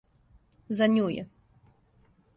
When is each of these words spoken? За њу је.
За 0.79 0.89
њу 0.95 1.05
је. 1.17 1.29